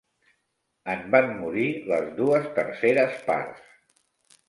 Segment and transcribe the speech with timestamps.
[0.93, 3.73] En van morir les dues terceres parts.